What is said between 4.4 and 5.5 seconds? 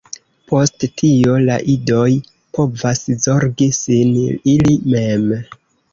ili mem.